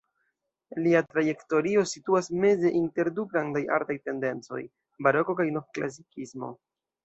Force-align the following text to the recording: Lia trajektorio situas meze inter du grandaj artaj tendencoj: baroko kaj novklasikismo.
Lia 0.85 1.01
trajektorio 1.09 1.83
situas 1.91 2.31
meze 2.45 2.73
inter 2.81 3.13
du 3.19 3.27
grandaj 3.35 3.63
artaj 3.79 3.99
tendencoj: 4.09 4.65
baroko 5.11 5.41
kaj 5.43 5.49
novklasikismo. 5.61 6.55